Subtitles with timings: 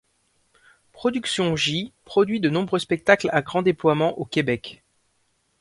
[0.93, 4.81] Productions J produit de nombreux spectacles à grand déploiement au Québec.